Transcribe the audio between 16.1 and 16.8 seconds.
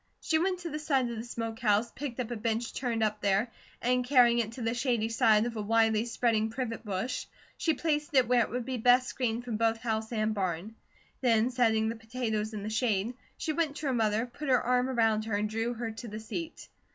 seat.